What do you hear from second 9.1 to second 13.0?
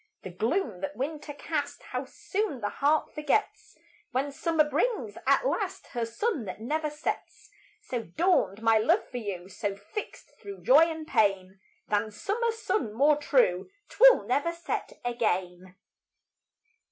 for you; So, fixt thro' joy and pain, Than summer sun